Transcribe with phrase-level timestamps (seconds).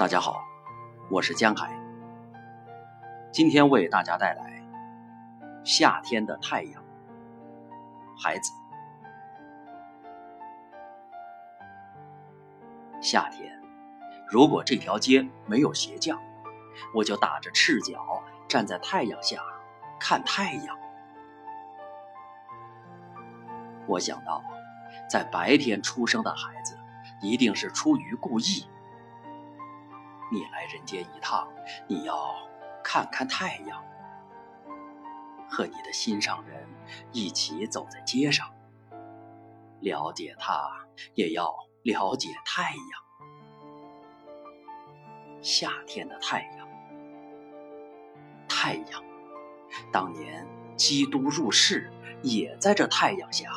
[0.00, 0.42] 大家好，
[1.10, 1.78] 我是江海。
[3.30, 4.62] 今天为大家带来
[5.62, 6.82] 夏天的太阳。
[8.18, 8.50] 孩子，
[13.02, 13.60] 夏天，
[14.26, 16.18] 如果这条街没有鞋匠，
[16.94, 19.42] 我就打着赤脚站在太阳下
[20.00, 20.78] 看太阳。
[23.86, 24.42] 我想到，
[25.10, 26.78] 在白天出生的孩子，
[27.20, 28.64] 一定是出于故意。
[30.30, 31.48] 你来人间一趟，
[31.88, 32.36] 你要
[32.84, 33.84] 看看太阳，
[35.48, 36.68] 和你的心上人
[37.12, 38.48] 一起走在街上，
[39.80, 41.52] 了解他，也要
[41.82, 43.00] 了解太阳。
[45.42, 46.68] 夏天的太阳，
[48.48, 49.02] 太阳，
[49.90, 51.90] 当年基督入世，
[52.22, 53.50] 也在这太阳下